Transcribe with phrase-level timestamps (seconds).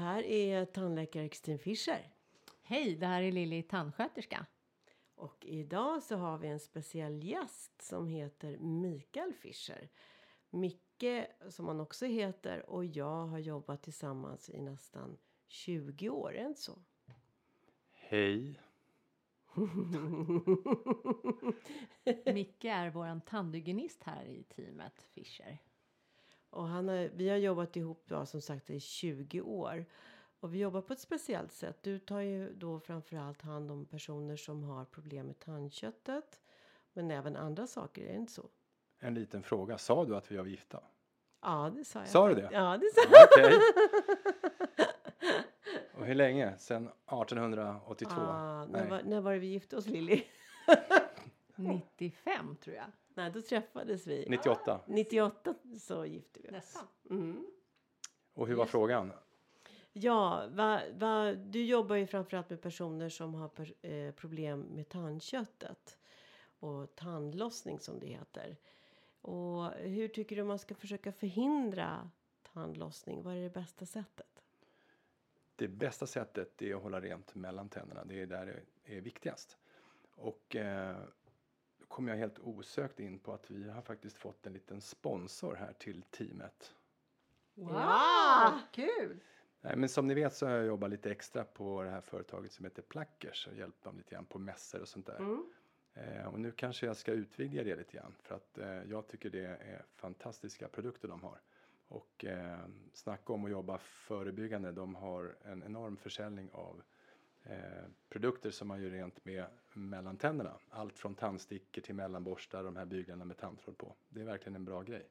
[0.00, 2.12] här är tandläkare Kristin Fischer.
[2.62, 4.46] Hej, det här är Lilly tandsköterska.
[5.14, 9.88] Och idag så har vi en speciell gäst som heter Mikael Fischer.
[10.50, 16.46] Micke, som han också heter, och jag har jobbat tillsammans i nästan 20 år, är
[16.46, 16.78] inte så?
[17.92, 18.60] Hej.
[22.34, 25.58] Micke är vår tandhygienist här i teamet Fischer.
[26.50, 29.84] Och han har, vi har jobbat ihop ja, som sagt i 20 år.
[30.40, 31.78] Och vi jobbar på ett speciellt sätt.
[31.82, 36.40] Du tar ju då framförallt hand om personer som har problem med tandköttet.
[36.92, 38.48] Men även andra saker, är det inte så?
[38.98, 39.78] En liten fråga.
[39.78, 40.82] Sa du att vi var gifta?
[41.42, 42.08] Ja, det sa jag.
[42.08, 42.48] Sa du det?
[42.52, 43.28] Ja, det sa jag.
[43.30, 43.60] Okej.
[45.94, 46.58] Och hur länge?
[46.58, 48.12] Sen 1882?
[48.14, 50.22] Ah, när, var, när var det vi gifte oss, Lilly?
[51.62, 52.86] 95 tror jag.
[53.14, 54.26] Nej, då träffades vi.
[54.28, 54.80] 98.
[54.86, 56.52] 98 så gifte vi oss.
[56.52, 56.86] Nästan.
[57.10, 57.46] Mm.
[58.34, 58.70] Och hur var Just.
[58.70, 59.12] frågan?
[59.92, 64.88] Ja, va, va, du jobbar ju framförallt med personer som har per, eh, problem med
[64.88, 65.98] tandköttet.
[66.58, 68.56] Och tandlossning som det heter.
[69.20, 72.10] Och hur tycker du man ska försöka förhindra
[72.52, 73.22] tandlossning?
[73.22, 74.42] Vad är det bästa sättet?
[75.56, 78.04] Det bästa sättet är att hålla rent mellan tänderna.
[78.04, 79.58] Det är där det är viktigast.
[80.14, 80.96] Och eh,
[81.90, 85.72] kom jag helt osökt in på att vi har faktiskt fått en liten sponsor här
[85.72, 86.74] till teamet.
[87.54, 88.60] Wow, Ja!
[88.72, 89.20] kul!
[89.60, 92.52] Nej, men som ni vet så har jag jobbat lite extra på det här företaget
[92.52, 95.16] som heter Plackers och hjälpt dem lite grann på mässor och sånt där.
[95.16, 95.44] Mm.
[95.94, 99.30] Eh, och nu kanske jag ska utvidga det lite grann för att eh, jag tycker
[99.30, 101.40] det är fantastiska produkter de har.
[101.88, 102.58] Och eh,
[102.92, 104.72] snacka om att jobba förebyggande.
[104.72, 106.82] De har en enorm försäljning av
[107.44, 107.56] eh,
[108.08, 110.52] produkter som man gör rent med mellan tänderna.
[110.70, 113.94] Allt från tandstickor till mellanborstar, de här byglarna med tandtråd på.
[114.08, 115.08] Det är verkligen en bra grej.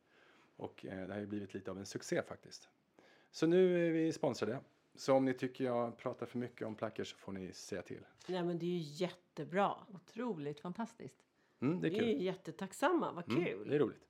[0.55, 2.69] Och eh, det har ju blivit lite av en succé faktiskt.
[3.31, 4.59] Så nu är vi sponsrade.
[4.95, 8.05] Så om ni tycker jag pratar för mycket om plackers så får ni säga till.
[8.27, 9.73] Nej, men det är ju jättebra.
[9.93, 11.15] Otroligt fantastiskt.
[11.59, 12.09] Mm, det är Vi är kul.
[12.09, 13.11] ju jättetacksamma.
[13.11, 13.69] Vad Mm, kul!
[13.69, 14.05] det är roligt.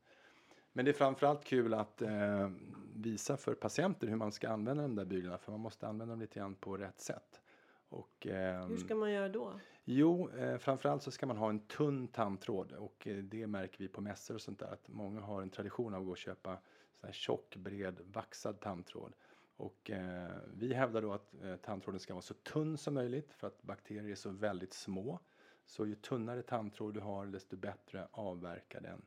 [0.74, 2.52] Men det är framförallt kul att eh,
[2.96, 5.38] visa för patienter hur man ska använda de där byglarna.
[5.38, 7.42] För man måste använda dem lite grann på rätt sätt.
[7.90, 9.60] Och, ehm, Hur ska man göra då?
[9.84, 12.72] Jo, eh, framförallt så ska man ha en tunn tandtråd.
[12.72, 14.74] Och eh, det märker vi på mässor och sånt där.
[14.74, 16.58] Att många har en tradition av att gå och köpa
[17.00, 19.14] sån här tjock, bred, vaxad tandtråd.
[19.56, 23.34] Och eh, vi hävdar då att eh, tandtråden ska vara så tunn som möjligt.
[23.34, 25.20] För att bakterier är så väldigt små.
[25.66, 29.02] Så ju tunnare tandtråd du har desto bättre avverkar den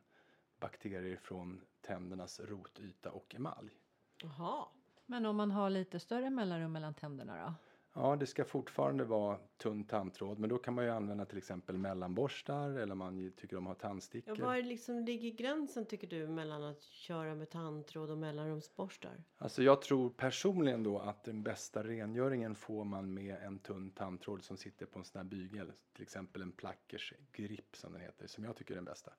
[0.61, 3.79] bakterier från tändernas rotyta och emalj.
[4.23, 4.67] Jaha.
[5.07, 7.55] Men om man har lite större mellanrum mellan tänderna då?
[7.95, 11.79] Ja, det ska fortfarande vara tunn tandtråd, men då kan man ju använda till exempel
[11.79, 14.37] mellanborstar eller man tycker om att ha Ja, tandstickor.
[14.37, 19.25] var liksom ligger gränsen tycker du mellan att köra med tandtråd och mellanrumsborstar?
[19.39, 24.43] Alltså jag tror personligen då att den bästa rengöringen får man med en tunn tandtråd
[24.43, 28.27] som sitter på en sån här bygel, till exempel en plackers grip som den heter,
[28.27, 29.13] som jag tycker är den bästa.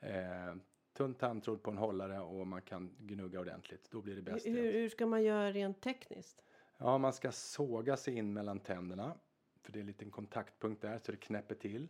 [0.00, 0.54] Eh,
[0.92, 4.46] tunn tandtråd på en hållare och man kan gnugga ordentligt, då blir det bäst.
[4.46, 6.42] Hur, hur ska man göra rent tekniskt?
[6.78, 9.14] Ja, man ska såga sig in mellan tänderna,
[9.62, 11.88] för det är en liten kontaktpunkt där så det knäpper till.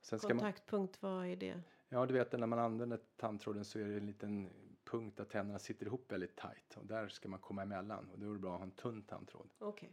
[0.00, 1.62] Sen ska man, Kontaktpunkt, vad är det?
[1.88, 4.50] Ja, du vet när man använder tandtråden så är det en liten
[4.84, 8.26] punkt där tänderna sitter ihop väldigt tajt och där ska man komma emellan och då
[8.30, 9.48] är det bra att ha en tunn tandtråd.
[9.58, 9.92] Okej.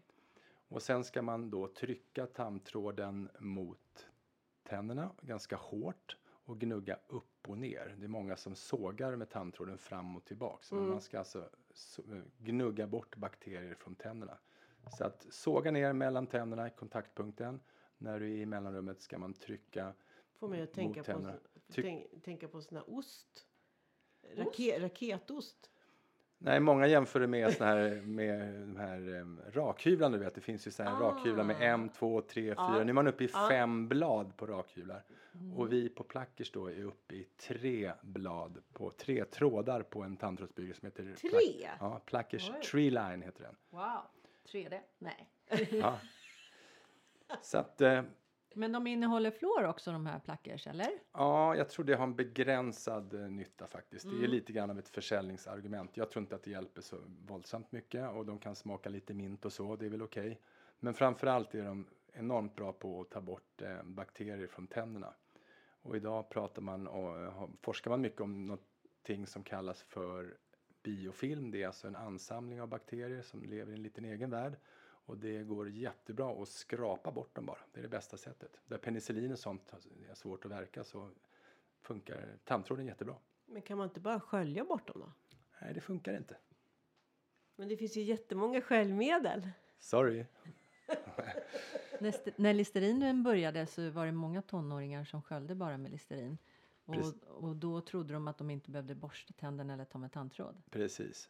[0.67, 4.07] Och sen ska man då trycka tandtråden mot
[4.63, 7.95] tänderna ganska hårt och gnugga upp och ner.
[7.97, 10.71] Det är många som sågar med tandtråden fram och tillbaks.
[10.71, 10.91] Men Mm.
[10.91, 11.64] man ska alltså så-
[12.37, 14.37] gnugga bort bakterier från tänderna.
[14.97, 17.59] Så att såga ner mellan tänderna i kontaktpunkten.
[17.97, 19.93] När du är i mellanrummet ska man trycka
[20.39, 21.31] Får man ju Mot tänka på,
[22.23, 23.47] tänka på sån här ost.
[24.35, 25.71] Rake, raketost.
[26.45, 30.17] Nej, många jämför det med såna här med de här um, rakhyvlarna.
[30.17, 30.99] Du vet, det finns ju så här Ah.
[30.99, 32.71] rakhyvlar med en, två, tre, Ja.
[32.73, 32.83] fyra.
[32.83, 33.47] Nu är man uppe i Ja.
[33.49, 35.03] fem blad på rakhyvlar.
[35.33, 35.57] Mm.
[35.57, 40.17] Och vi på Plackers då är uppe i tre blad på tre trådar på en
[40.17, 41.69] tandtrådsbygel som heter Plack- Tre?
[41.79, 42.61] Ja, Plackers Oj.
[42.61, 43.55] Tree Line heter den.
[43.69, 44.01] Wow!
[44.51, 44.79] 3D?
[44.99, 45.29] Nej.
[45.71, 45.99] Ja.
[47.41, 48.01] Så att, eh,
[48.55, 50.89] Men de innehåller fluor också de här plackers, eller?
[51.13, 54.05] ja, jag tror det har en begränsad eh, nytta faktiskt.
[54.05, 54.31] Det är Mm.
[54.31, 55.97] lite grann av ett försäljningsargument.
[55.97, 56.97] Jag tror inte att det hjälper så
[57.27, 60.41] våldsamt mycket och de kan smaka lite mint och så, det är väl okej.
[60.79, 65.13] Men framförallt är de enormt bra på att ta bort eh, bakterier från tänderna.
[65.81, 70.37] Och idag pratar man och eh, forskar man mycket om någonting som kallas för
[70.83, 71.51] biofilm.
[71.51, 74.55] Det är alltså en ansamling av bakterier som lever i en liten egen värld.
[75.05, 77.59] Och det går jättebra att skrapa bort dem bara.
[77.73, 78.61] Det är det bästa sättet.
[78.67, 79.73] Där penicillin och sånt
[80.09, 81.09] är svårt att verka så
[81.81, 83.15] funkar tandtråden jättebra.
[83.45, 85.11] Men kan man inte bara skölja bort dem då?
[85.61, 86.37] Nej, det funkar inte.
[87.55, 89.49] Men det finns ju jättemånga sköljmedel.
[89.79, 90.25] Sorry.
[91.99, 96.37] När, st- när Listerinen började så var det många tonåringar som sköljde bara med Listerin.
[96.85, 97.13] Precis.
[97.23, 100.61] Och, och då trodde de att de inte behövde borsta tänderna eller ta med tandtråd.
[100.71, 101.29] Precis.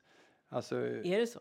[0.50, 1.39] Alltså, Är det så?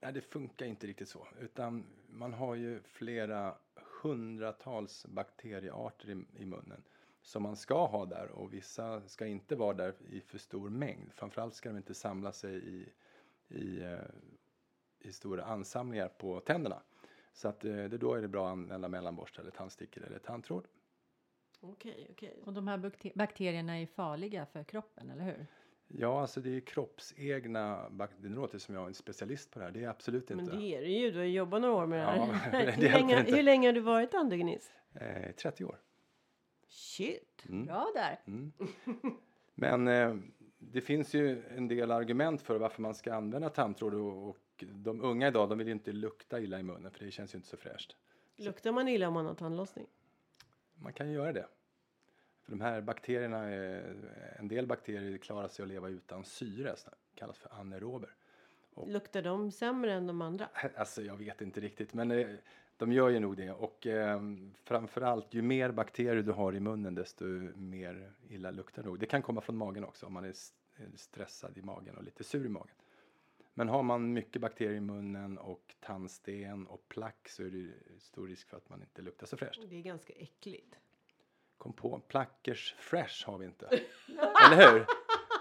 [0.00, 1.26] Nej, det funkar inte riktigt så.
[1.40, 3.54] Utan man har ju flera
[4.02, 6.82] hundratals bakteriearter i, i munnen
[7.22, 11.12] som man ska ha där och vissa ska inte vara där i för stor mängd.
[11.12, 12.88] Framförallt ska de inte samla sig i,
[13.48, 13.98] i, eh,
[14.98, 16.82] i stora ansamlingar på tänderna.
[17.32, 20.66] Så att eh, det då är det bra att använda mellanborste eller tandstickor eller tandtråd.
[21.60, 22.42] Okej, okej.
[22.44, 25.46] Och de här bakte- bakterierna är farliga för kroppen, eller hur?
[25.88, 28.28] Ja, alltså det är kroppsegna bakterier.
[28.28, 29.72] Det låter som jag är en specialist på det här.
[29.72, 30.56] Det är jag absolut Men inte.
[30.56, 31.10] det är det ju.
[31.10, 32.64] Du har jobbat några år med det Ja, här.
[32.80, 33.36] det hur, länge, inte.
[33.36, 34.72] hur länge har du varit tandhygienist?
[34.94, 35.80] Eh, 30 år.
[36.68, 37.44] Shit.
[37.48, 37.66] Mm.
[37.66, 38.20] Bra där!
[38.26, 38.52] Mm.
[39.54, 40.16] Men eh,
[40.58, 45.00] det finns ju en del argument för varför man ska använda tandtråd och, och de
[45.00, 47.48] unga idag de vill ju inte lukta illa i munnen för det känns ju inte
[47.48, 47.96] så fräscht.
[48.36, 49.86] Luktar man illa om man har tandlossning?
[50.74, 51.46] Man kan ju göra det.
[52.42, 53.94] För de här bakterierna, är,
[54.46, 56.74] en del bakterier klarar sig att leva utan syre,
[57.14, 58.10] kallas för anaerober.
[58.74, 60.48] Och- Luktar de sämre än de andra?
[60.76, 62.28] Alltså jag vet inte riktigt men eh,
[62.76, 64.20] de gör ju nog det och eh,
[64.64, 67.24] framförallt ju mer bakterier du har i munnen desto
[67.56, 68.98] mer illa luktar det nog.
[68.98, 70.34] Det kan komma från magen också om man är
[70.76, 72.74] är stressad i magen och lite sur i magen.
[73.54, 78.28] Men har man mycket bakterier i munnen och tandsten och plack så är det stor
[78.28, 79.60] risk för att man inte luktar så fräscht.
[79.68, 80.78] Det är ganska äckligt.
[81.58, 83.66] Kom på, plackers fresh har vi inte.
[84.46, 84.86] Eller hur?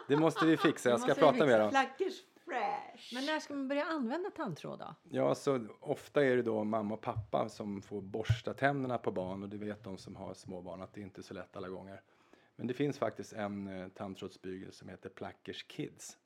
[0.08, 1.70] Det måste vi fixa, jag ska prata med dem.
[1.70, 3.14] Flackers fresh.
[3.14, 4.96] Men när ska man börja använda tandtråd då?
[5.10, 9.44] Ja, så ofta är det då mamma och pappa som får borsta tänderna på barn
[9.44, 11.70] och det vet de som har små barn att det inte är så lätt alla
[11.70, 12.02] gånger.
[12.56, 16.18] Men det finns faktiskt en eh, tandtrådsbygel som heter Plackers Kids.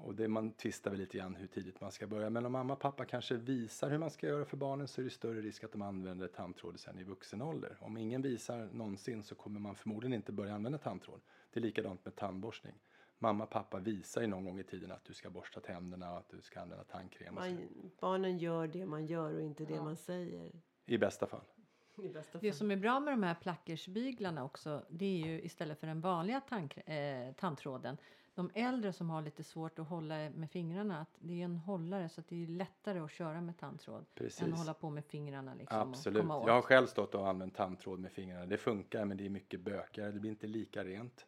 [0.00, 2.30] Och det man tvistar väl lite grann hur tidigt man ska börja.
[2.30, 5.04] Men om mamma och pappa kanske visar hur man ska göra för barnen så är
[5.04, 7.76] det större risk att de använder tandtråd sen i vuxen ålder.
[7.80, 11.20] Om ingen visar någonsin så kommer man förmodligen inte börja använda tandtråd.
[11.52, 12.74] Det är likadant med tandborstning.
[13.18, 16.18] Mamma och pappa visar ju någon gång i tiden att du ska borsta tänderna och
[16.18, 17.36] att du ska använda tandkräm.
[17.36, 17.50] och så.
[17.50, 20.52] Man, barnen gör det man gör och inte det man säger.
[20.86, 21.44] I bästa fall.
[22.40, 26.00] Det som är bra med de här plackersbyglarna också, det är ju istället för den
[26.00, 27.96] vanliga tandk- eh, tandtråden,
[28.38, 32.08] de äldre som har lite svårt att hålla med fingrarna, att det är en hållare
[32.08, 34.42] så att det är lättare att köra med tandtråd Precis.
[34.42, 36.16] än att hålla på med fingrarna liksom Absolut.
[36.16, 36.46] och komma åt.
[36.46, 38.46] Jag har själv stått och använt tandtråd med fingrarna.
[38.46, 40.12] Det funkar men det är mycket bökigare.
[40.12, 41.26] Det blir inte lika rent.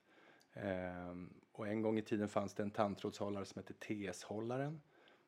[0.52, 4.80] Ehm, och en gång i tiden fanns det en tandtrådshållare som hette TS-hållaren.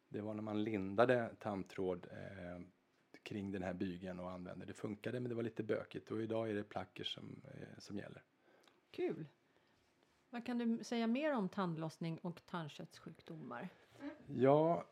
[0.08, 2.62] Det var när man lindade tandtråd eh,
[3.22, 4.66] kring den här bygeln och använde.
[4.66, 7.98] Det funkade men det var lite bökigt och idag är det plackers som, eh, som
[7.98, 8.22] gäller.
[8.90, 9.26] Kul!
[10.32, 13.68] Vad kan du säga mer om tandlossning och tandköttssjukdomar?
[14.26, 14.84] Ja,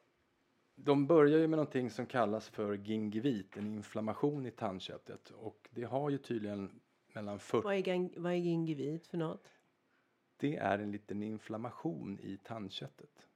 [0.74, 5.30] de börjar ju med någonting som kallas för gingivit, en inflammation i tandköttet.
[5.30, 6.80] Och det har ju tydligen
[7.14, 9.48] mellan 40 Vad är, gang, vad är gingivit för något?
[10.36, 13.26] Det är en liten inflammation i tandköttet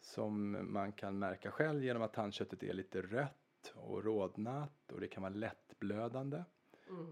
[0.00, 5.08] som man kan märka själv genom att tandköttet är lite rött och rodnat och det
[5.08, 6.42] kan vara lättblödande.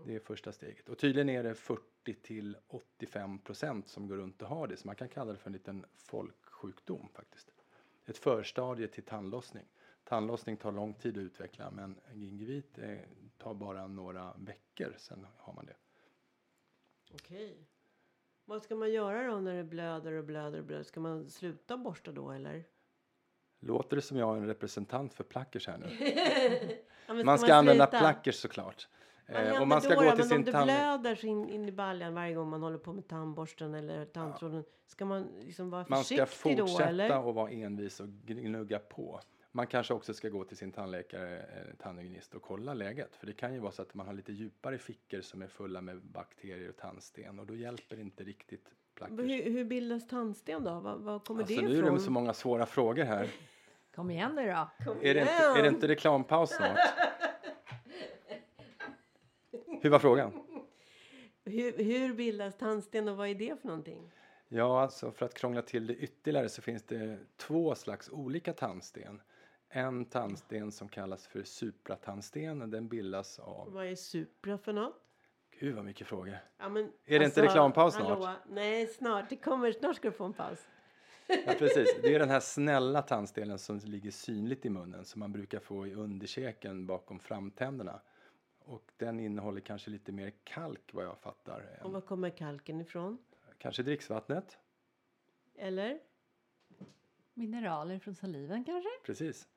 [0.07, 0.89] Det är första steget.
[0.89, 4.87] Och tydligen är det 40 till 85 procent som går runt och har det så
[4.87, 7.53] man kan kalla det för en liten folksjukdom faktiskt.
[8.07, 9.65] Ett förstadie till tandlossning.
[10.05, 12.99] Tandlossning tar lång tid att utveckla men gingivit eh,
[13.39, 15.77] tar bara några veckor sen har man det.
[17.15, 17.67] Okej.
[18.45, 20.85] Vad ska man göra då när det blöder och blöder och blöder?
[20.85, 22.65] Ska man sluta borsta då eller?
[23.61, 25.87] Låter det som jag är en representant för plackers här nu?
[27.07, 27.99] Ja, men Man ska använda sluta?
[27.99, 28.89] plackers såklart.
[29.27, 31.69] Eh, och man ska då, gå till men sin om det blöder så in, in
[31.69, 34.65] i baljan varje gång man håller på med tandborsten eller tandtråden.
[34.87, 37.19] Ska man liksom vara Man ska försiktig då fortsätta eller?
[37.19, 39.21] och vara envis och gnugga på.
[39.55, 43.17] Man kanske också ska gå till sin tandläkare, eh, tandhygienist och kolla läget.
[43.17, 45.81] För det kan ju vara så att man har lite djupare fickor som är fulla
[45.81, 49.21] med bakterier och tandsten och då hjälper inte riktigt plackers.
[49.21, 50.81] Hur, hur bildas tandsten då?
[50.81, 51.95] Var, var kommer Alltså det nu är ifrån?
[51.95, 53.29] det så många svåra frågor här.
[53.95, 54.85] Kom igen nu då!
[54.85, 55.57] Kom Är det, inte, igen!
[55.57, 56.79] är det inte reklampaus snart?
[59.83, 60.33] Hur var frågan?
[61.45, 64.11] Hur, hur bildas tandsten och vad är det för någonting?
[64.49, 69.21] Ja, alltså för att krångla till det ytterligare så finns det två slags olika tandsten.
[69.69, 73.73] En tandsten som kallas för supratandsten och den bildas av...
[73.73, 74.95] Vad är supra för något?
[75.61, 76.39] Gud vad mycket frågor.
[76.59, 78.09] Ja, men, alltså, Är det inte reklampaus snart?
[78.09, 78.35] Hallå?
[78.49, 79.31] Nej, snart.
[79.31, 80.59] Det kommer, snart ska du få en paus.
[81.27, 81.97] Ja, precis.
[82.03, 85.87] Det är den här snälla tandstenen som ligger synligt i munnen som man brukar få
[85.87, 88.01] i underkäken bakom framtänderna.
[88.65, 91.81] Och den innehåller kanske lite mer kalk vad jag fattar.
[91.83, 93.19] Och var kommer kalken ifrån?
[93.59, 94.59] Kanske dricksvattnet?
[95.55, 96.01] Eller?
[97.35, 98.89] Mineraler från saliven kanske?
[99.05, 99.49] Precis.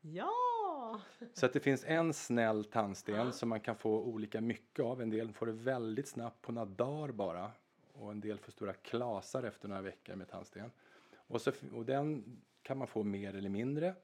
[0.00, 0.30] Ja!
[0.64, 1.00] Ja.
[1.34, 3.32] Så att det finns en snäll tandsten Ja.
[3.32, 5.02] som man kan få olika mycket av.
[5.02, 7.50] En del får det väldigt snabbt på några dagar bara.
[7.92, 10.70] Och en del får stora klasar efter några veckor med tandsten.
[11.16, 12.24] Och, så, och den
[12.62, 13.94] kan man få mer eller mindre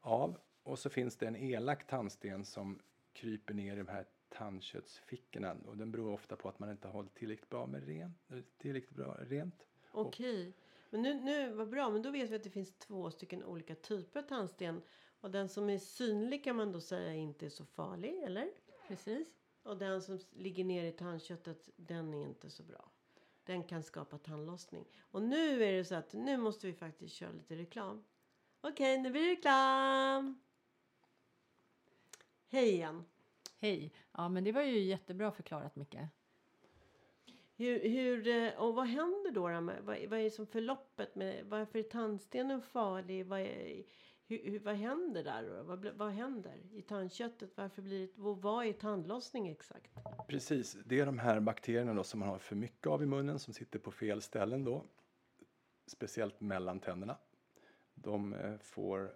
[0.00, 0.38] av.
[0.62, 2.78] Och så finns det en elak tandsten som
[3.16, 5.56] kryper ner i de här tandköttsfickorna.
[5.66, 8.28] Och den beror ofta på att man inte har hållit tillräckligt bra med rent.
[8.58, 9.66] Tillräckligt bra rent.
[9.90, 10.52] Okej.
[10.90, 11.90] Men nu, nu, vad bra.
[11.90, 14.82] Men då vet vi att det finns två stycken olika typer av tandsten.
[15.20, 18.50] Och den som är synlig kan man då säga inte är så farlig, eller?
[18.88, 19.28] Precis.
[19.62, 22.90] Och den som ligger ner i tandköttet, den är inte så bra.
[23.44, 24.84] Den kan skapa tandlossning.
[25.00, 28.04] Och nu är det så att nu måste vi faktiskt köra lite reklam.
[28.60, 30.45] Okej, nu blir det reklam!
[32.48, 33.04] Hej igen!
[33.58, 33.92] Hej.
[34.12, 35.96] Ja, men det var ju jättebra förklarat, Micke.
[37.56, 39.48] Hur, hur, eh, och vad händer då?
[39.48, 41.14] då med, vad, vad är som förloppet?
[41.14, 43.26] Med, varför är tandstenen farlig?
[43.26, 43.82] Vad, är,
[44.26, 45.42] hur, hur, vad händer där?
[45.42, 45.62] Då?
[45.62, 47.50] Vad, vad händer i tandköttet?
[47.56, 49.90] Varför blir det, vad är tandlossning exakt?
[50.28, 53.38] Precis, det är de här bakterierna då som man har för mycket av i munnen
[53.38, 54.84] som sitter på fel ställen då.
[55.86, 57.16] Speciellt mellan tänderna.
[57.94, 59.14] De eh, får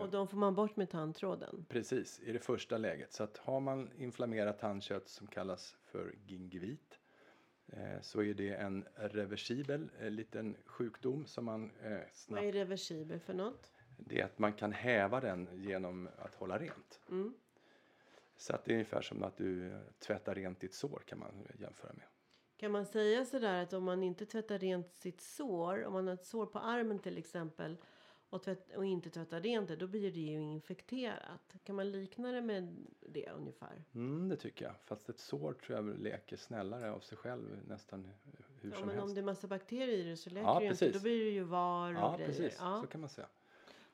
[0.00, 1.66] Och de får man bort med tandtråden.
[1.68, 3.12] Precis, i det första läget.
[3.12, 6.98] Så att har man inflammerat tandkött som kallas för gingivit
[7.66, 12.44] eh, så är det en reversibel eh, liten sjukdom som man eh, Vad snabbt...
[12.44, 13.72] är reversibel för något?
[13.98, 17.00] Det är att man kan häva den genom att hålla rent.
[17.10, 17.34] Mm.
[18.36, 21.48] Så att det är ungefär som att du eh, tvättar rent ditt sår kan man
[21.58, 22.04] jämföra med.
[22.56, 26.14] Kan man säga sådär att om man inte tvättar rent sitt sår, om man har
[26.14, 27.76] ett sår på armen till exempel
[28.30, 31.56] och, tvätt, och inte tvättar rent det, då blir det ju infekterat.
[31.64, 33.84] Kan man likna det med det ungefär?
[33.94, 34.74] Mm, det tycker jag.
[34.84, 38.08] Fast ett sår tror jag leker snällare av sig själv nästan
[38.60, 39.08] hur Ja, som men helst.
[39.08, 40.78] om det är massa bakterier i det så läker Ja, det ju inte.
[40.84, 40.96] precis.
[40.96, 42.26] Då blir det ju var och Ja, grejer.
[42.28, 42.56] precis.
[42.60, 42.80] Ja.
[42.80, 43.28] Så kan man säga.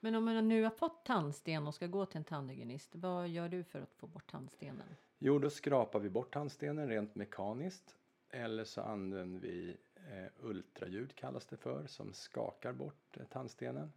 [0.01, 3.49] Men om man nu har fått tandsten och ska gå till en tandhygienist, vad gör
[3.49, 4.87] du för att få bort tandstenen?
[5.19, 7.97] Jo, då skrapar vi bort tandstenen rent mekaniskt.
[8.31, 13.93] Eller så använder vi eh, ultraljud kallas det för, som skakar bort eh, tandstenen.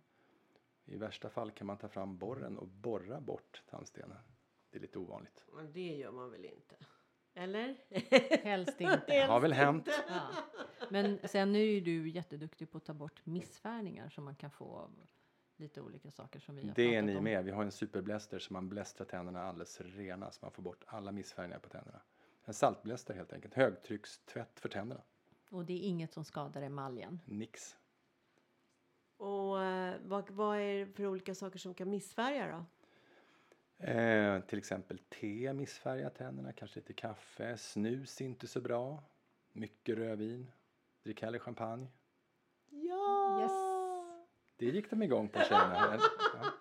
[0.86, 4.18] I värsta fall kan man ta fram borren och borra bort tandstenen.
[4.70, 5.44] Det är lite ovanligt.
[5.54, 6.76] Men det gör man väl inte?
[7.34, 7.78] Eller?
[8.44, 9.04] Helst inte.
[9.08, 9.90] Det har väl hänt.
[10.10, 10.22] Ja.
[10.90, 14.66] Men sen är ju du jätteduktig på att ta bort missfärgningar som man kan få
[14.76, 14.92] av
[15.58, 17.24] lite olika saker som vi har Det är ni om.
[17.24, 17.46] med.
[17.46, 21.12] Vi har en superbläster så man blästrar tänderna alldeles rena så man får bort alla
[21.12, 22.02] missfärgningar på tänderna.
[22.46, 23.54] En saltbläster helt enkelt.
[23.54, 25.02] Högtryckstvätt för tänderna.
[25.50, 27.22] Och det är inget som skadar emaljen.
[27.26, 27.78] Nix.
[29.26, 32.66] Och eh, vad, vad är det för olika saker som kan missfärga då?
[33.86, 37.58] Eh, till exempel te missfärgar tänderna, kanske lite kaffe.
[37.58, 39.04] Snus är inte så bra.
[39.52, 40.52] Mycket rödvin.
[41.04, 41.88] Drick hellre champagne.
[42.70, 43.42] Ja!
[43.42, 43.52] Yes.
[44.58, 46.00] Det gick de igång på tjejerna.
[46.34, 46.52] Ja.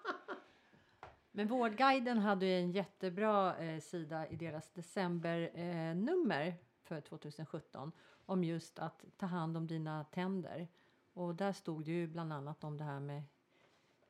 [1.33, 7.92] Men Vårdguiden hade ju en jättebra eh, sida i deras decembernummer eh, för 2017
[8.26, 10.68] om just att ta hand om dina tänder.
[11.14, 13.23] Och där stod det ju bland annat om det här med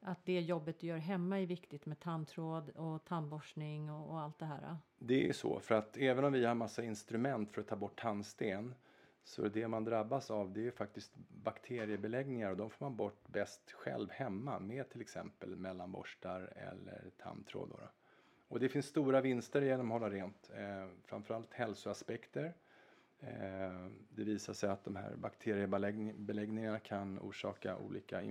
[0.01, 4.39] att det jobbet du gör hemma är viktigt med tandtråd och tandborstning och, och allt
[4.39, 4.77] det här.
[4.99, 8.01] Det är så, för att även om vi har massa instrument för att ta bort
[8.01, 8.75] tandsten
[9.25, 11.13] så är det man drabbas av det är faktiskt
[11.45, 17.69] bakteriebeläggningar och de får man bort bäst själv hemma med till exempel mellanborstar eller tandtråd.
[17.69, 17.79] Då.
[18.49, 22.55] Och det finns stora vinster genom att hålla rent, eh, framförallt hälsoaspekter.
[23.21, 28.23] Eh, det visar sig att de här bakteriebeläggningarna kan orsaka olika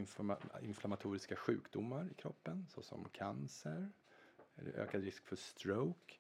[0.62, 3.90] inflammatoriska sjukdomar i kroppen såsom cancer,
[4.56, 6.14] eller ökad risk för stroke.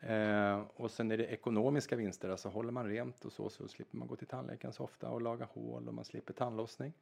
[0.00, 3.98] Eh, och sen är det ekonomiska vinster, alltså håller man rent och så, så slipper
[3.98, 6.92] man gå till tandläkaren så ofta och laga hål och man slipper tandlossning.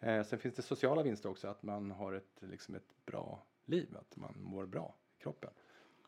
[0.00, 3.96] Eh, sen finns det sociala vinster också, att man har ett, liksom ett bra liv,
[3.96, 5.50] att man mår bra i kroppen.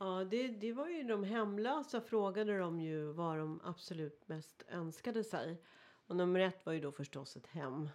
[0.04, 5.24] Ja, det, det var ju de hemlösa frågade de ju vad de absolut mest önskade
[5.24, 5.62] sig.
[6.06, 7.88] Och nummer ett var ju då förstås ett hem.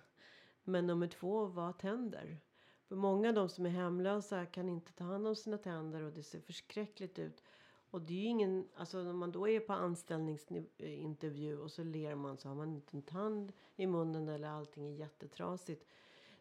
[0.63, 2.37] Men nummer två var tänder.
[2.87, 6.13] För många av de som är hemlösa kan inte ta hand om sina tänder och
[6.13, 7.43] det ser förskräckligt ut.
[7.89, 12.15] Och det är ju ingen, alltså när man då är på anställningsintervju och så ler
[12.15, 15.87] man så har man inte en tand i munnen eller allting är jättetrasigt.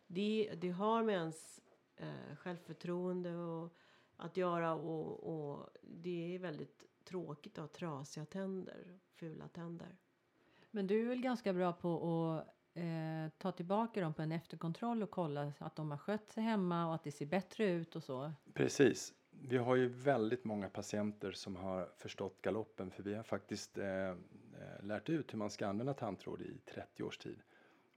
[0.07, 1.61] Det, det har med ens
[1.97, 3.73] eh, självförtroende och
[4.17, 9.97] att göra och, och det är väldigt tråkigt att ha trasiga tänder, fula tänder.
[10.71, 12.47] Men du är väl ganska bra på att
[12.77, 16.87] eh, ta tillbaka dem på en efterkontroll och kolla att de har skött sig hemma
[16.87, 18.33] och att det ser bättre ut och så.
[18.55, 19.15] Precis.
[19.31, 24.09] Vi har ju väldigt många patienter som har förstått galoppen för vi har faktiskt eh,
[24.09, 24.17] eh,
[24.83, 27.43] lärt ut hur man ska använda tandtråd i 30 års tid.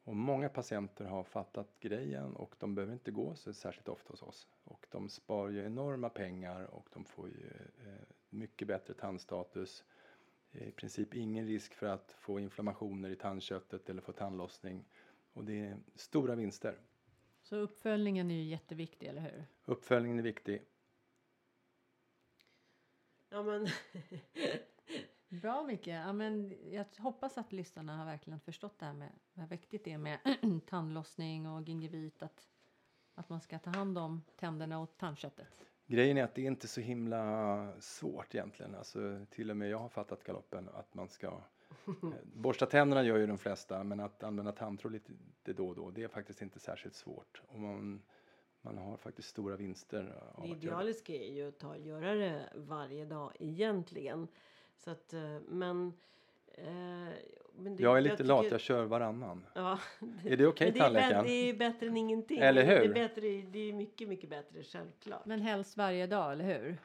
[0.10, 4.22] Och många patienter har fattat grejen och de behöver inte gå så särskilt ofta hos
[4.22, 4.48] oss.
[4.63, 7.48] Och de sparar ju enorma pengar och de får ju
[7.86, 9.84] eh, mycket bättre tandstatus.
[10.51, 14.86] I princip ingen risk för att få inflammationer i tandköttet eller få tandlossning.
[15.34, 16.80] Och det är stora vinster.
[17.42, 19.46] Så uppföljningen är ju jätteviktig, eller hur?
[19.66, 20.62] Uppföljningen är viktig.
[23.30, 23.68] Ja, men
[25.30, 25.88] Bra Micke.
[25.88, 29.92] Ja, men jag hoppas att lyssnarna har verkligen förstått det här med hur viktigt det
[29.92, 30.20] är med
[30.70, 32.24] tandlossning och gingivit.
[32.24, 32.50] Att,
[33.16, 35.66] att man ska ta hand om tänderna och tandköttet.
[35.86, 38.76] Grejen är att det är inte så himla svårt egentligen.
[38.76, 41.28] Alltså, till och med jag har fattat galoppen att man ska
[41.88, 41.94] eh,
[42.24, 45.14] Borsta tänderna gör ju de flesta, men att använda tandtråd lite
[45.54, 47.42] då och då, det är faktiskt inte särskilt svårt.
[47.48, 48.02] Och man,
[48.62, 53.06] man har faktiskt stora vinster av det idealiska är ju att ta, göra det varje
[53.06, 54.28] dag egentligen.
[54.80, 55.94] Så att, eh, men...
[56.48, 57.14] Eh,
[57.62, 59.46] men det, Jag är lite lat, tycker- jag kör varannan.
[59.56, 59.80] Ja,
[60.26, 61.26] Är det okej men det är, bä- tandläkaren?
[61.26, 62.40] det är bättre än ingenting.
[62.40, 62.94] Eller Det är, hur?
[62.94, 63.22] bättre,
[63.52, 65.26] det är mycket, mycket bättre, självklart.
[65.26, 66.78] Men helst varje dag, eller hur?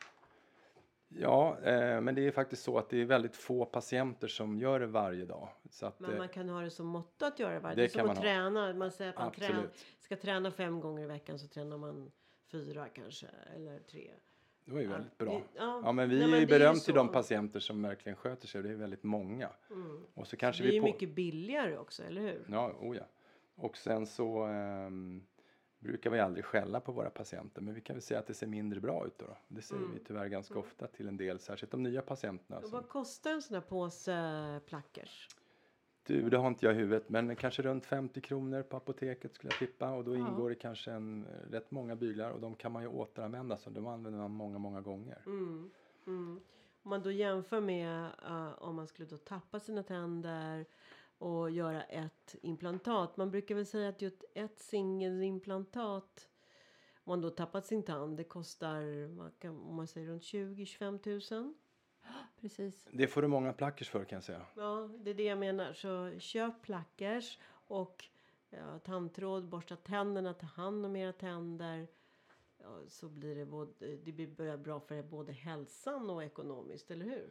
[1.09, 4.81] Ja, eh, men det är faktiskt så att det är väldigt få patienter som gör
[4.81, 5.49] det varje dag.
[5.71, 7.83] Så att, Men eh, man kan ha det som motto att göra det varje det
[7.83, 7.91] dag.
[7.91, 8.23] Som kan att man ha.
[8.23, 8.75] träna.
[8.75, 9.85] Man säger att man absolut.
[10.01, 12.11] ska träna fem gånger i veckan så tränar man
[12.51, 13.27] fyra kanske.
[13.57, 14.11] Eller tre.
[14.65, 15.33] Det var ju väldigt bra.
[15.33, 15.81] det- ja.
[15.85, 17.13] Ja, men vi Nej, är men det är ju berömt till de så.
[17.13, 19.51] patienter som verkligen sköter sig det är väldigt många.
[19.71, 20.05] Mm.
[20.15, 20.87] Och så kanske det är vi ju på...
[20.87, 22.45] mycket billigare också, eller hur?
[22.51, 23.05] Ja, oh ja.
[23.57, 25.23] Och sen så ehm,
[25.79, 28.47] brukar vi aldrig skälla på våra patienter, men vi kan väl säga att det ser
[28.47, 29.27] mindre bra ut då.
[29.27, 29.37] då.
[29.49, 29.95] Det säger Mm.
[29.95, 32.59] vi tyvärr ganska ofta till en del, särskilt de nya patienterna.
[32.59, 35.29] Och Som, vad kostar en sån här påse plackers?
[36.07, 39.53] Du, det har inte jag i huvudet, men kanske runt 50 kronor på apoteket skulle
[39.53, 39.91] jag tippa.
[39.91, 40.19] Och då Ja.
[40.19, 43.71] ingår det kanske en, eh, rätt många byglar och de kan man ju återanvända, så
[43.71, 45.23] de använder man många, många gånger.
[45.27, 45.71] Mm.
[46.07, 46.41] Mm.
[46.83, 50.67] Om man då jämför med eh, om man skulle då tappa sina tänder
[51.19, 53.17] och göra ett implantat.
[53.17, 56.29] Man brukar väl säga att just ett singelimplantat
[57.07, 58.83] om man då tappat sin tand det kostar
[59.39, 61.55] kan, om man säger runt 20-25 tusen.
[62.41, 62.87] Precis.
[62.91, 64.47] Det får du många plackers för kan jag säga.
[64.57, 65.73] Ja, det är det jag menar.
[65.73, 68.05] Så köp plackers och
[68.51, 71.87] ja, tandtråd, borsta tänderna, ta hand om era tänder.
[72.59, 77.31] Ja, så blir det, både, det blir bra för både hälsan och ekonomiskt, eller hur?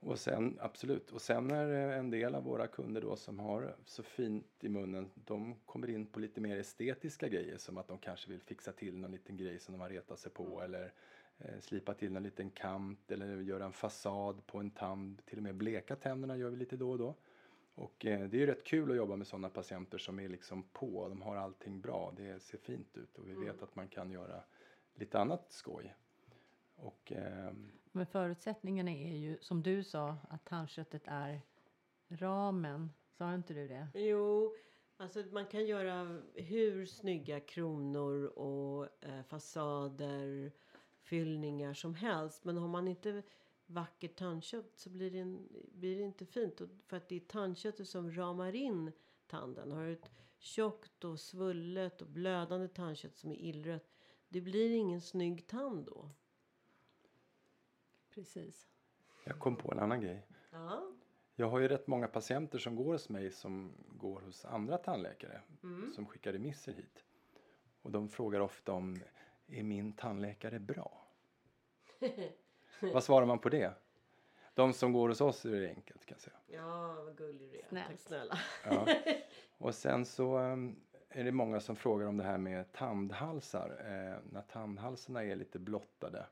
[0.00, 1.12] Och sen, absolut.
[1.12, 4.68] Och sen är det en del av våra kunder då som har så fint i
[4.68, 8.72] munnen, de kommer in på lite mer estetiska grejer som att de kanske vill fixa
[8.72, 10.90] till någon liten grej som de har retat sig på eller eh,
[11.60, 15.22] slipa till någon liten kant eller göra en fasad på en tand.
[15.26, 17.14] Till och med bleka tänderna gör vi lite då och då.
[17.76, 20.62] Och eh, det är ju rätt kul att jobba med sådana patienter som är liksom
[20.62, 24.10] på, de har allting bra, det ser fint ut och vi vet att man kan
[24.10, 24.42] göra
[24.94, 25.94] lite annat skoj.
[26.76, 31.40] Och ehm, Men förutsättningarna är ju, som du sa, att tandköttet är
[32.08, 32.92] ramen.
[33.18, 33.88] Sa inte du det?
[33.94, 34.54] Jo,
[34.96, 40.52] alltså man kan göra hur snygga kronor och eh, fasader,
[41.06, 42.44] fyllningar som helst.
[42.44, 43.22] Men har man inte
[43.66, 46.60] vackert tandkött så blir det, en, blir det inte fint.
[46.60, 48.92] Och för att det är tandköttet som ramar in
[49.26, 49.72] tanden.
[49.72, 53.96] Har du ett tjockt och svullet och blödande tandkött som är illrött.
[54.28, 56.10] Det blir ingen snygg tand då.
[58.14, 58.68] Precis.
[59.24, 60.26] jag kom på en annan grej.
[60.50, 60.92] Ja.
[61.34, 65.40] Jag har ju rätt många patienter som går hos mig som går hos andra tandläkare
[65.94, 67.04] som skickar remisser hit.
[67.82, 69.00] Och de frågar ofta om
[69.48, 71.06] är min tandläkare bra?
[72.80, 73.72] Vad svarar man på det?
[74.54, 76.36] De som går hos oss är det enkelt kan jag säga.
[76.46, 77.64] Ja, vad gullig du är.
[77.68, 77.88] Snällt.
[77.88, 78.38] Tack snälla.
[78.64, 78.86] Ja.
[79.58, 83.70] Och sen så um, är det många som frågar om det här med tandhalsar.
[83.80, 86.26] Eh, när tandhalsarna är lite blottade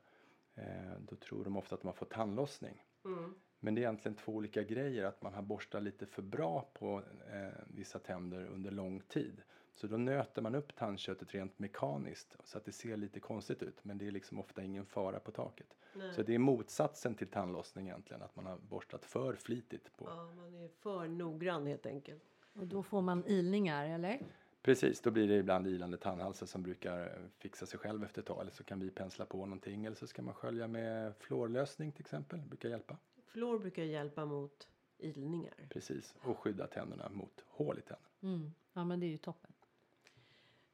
[0.55, 2.85] eh, då tror de ofta att har fått tandlossning.
[3.05, 3.35] Mm.
[3.59, 5.03] Men det är egentligen två olika grejer.
[5.03, 9.41] Att man har borstat lite för bra på eh, vissa tänder under lång tid.
[9.75, 13.85] Så då nöter man upp tandköttet rent mekaniskt så att det ser lite konstigt ut.
[13.85, 15.77] Men det är liksom ofta ingen fara på taket.
[15.93, 16.13] Nej.
[16.13, 18.21] Så det är motsatsen till tandlossning egentligen.
[18.21, 20.05] Att man har borstat för flitigt på.
[20.09, 22.23] Ja, man är för noggrann helt enkelt.
[22.53, 24.21] Och då får man ilningar, eller?
[24.61, 28.27] Precis, då blir det ibland ilande tandhalsar som brukar eh, fixa sig själv efter ett
[28.27, 28.41] tag.
[28.41, 29.85] Eller så kan vi pensla på någonting.
[29.85, 32.39] Eller så ska man skölja med fluorlösning till exempel.
[32.41, 32.97] Det brukar hjälpa.
[33.25, 35.67] Fluor brukar hjälpa mot ilningar.
[35.69, 38.09] Precis, och skydda tänderna mot hål i tänderna.
[38.21, 38.53] Mm.
[38.73, 39.51] Ja, men det är ju toppen.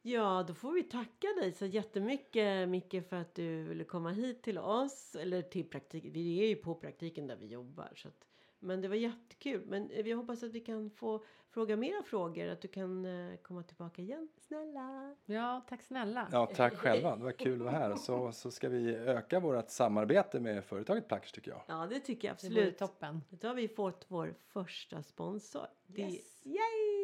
[0.01, 4.41] Ja, då får vi tacka dig så jättemycket Micke för att du ville komma hit
[4.43, 5.15] till oss.
[5.15, 6.05] Eller till praktik.
[6.07, 7.91] Vi är ju på praktiken där vi jobbar.
[7.95, 8.27] Så att,
[8.59, 9.65] men det var jättekul.
[9.65, 12.47] Men vi hoppas att vi kan få fråga mera frågor.
[12.47, 14.29] Att du kan eh, komma tillbaka igen.
[14.37, 15.15] Snälla.
[15.25, 16.27] Ja, tack snälla.
[16.31, 17.15] Ja, tack själva.
[17.15, 17.95] Det var kul att vara här.
[17.95, 21.61] Så, så ska vi öka vårt samarbete med företaget Plackers tycker jag.
[21.67, 22.77] Ja, det tycker jag Det absolut.
[22.77, 23.21] toppen.
[23.29, 25.65] Då har vi fått vår första sponsor.
[25.87, 26.41] Det, Yes.
[26.45, 27.00] Yay!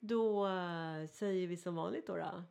[0.00, 2.42] Då eh, säger vi som vanligt då, då.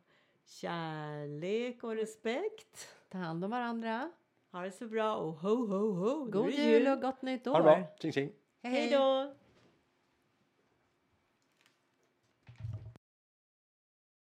[0.46, 2.88] Kärlek och respekt.
[3.08, 4.10] Ta hand om varandra.
[4.52, 6.24] Ha det så bra och ho ho ho.
[6.24, 7.52] God jul och gott nytt år.
[7.52, 7.96] Ha det bra.
[8.00, 8.32] Tjing tjing.
[8.62, 9.34] Hej då!